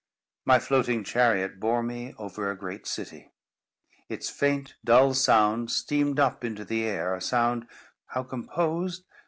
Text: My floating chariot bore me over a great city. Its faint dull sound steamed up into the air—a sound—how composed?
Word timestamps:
My 0.45 0.57
floating 0.57 1.03
chariot 1.03 1.59
bore 1.59 1.83
me 1.83 2.15
over 2.17 2.49
a 2.49 2.57
great 2.57 2.87
city. 2.87 3.29
Its 4.09 4.31
faint 4.31 4.73
dull 4.83 5.13
sound 5.13 5.69
steamed 5.69 6.19
up 6.19 6.43
into 6.43 6.65
the 6.65 6.85
air—a 6.85 7.21
sound—how 7.21 8.23
composed? 8.23 9.05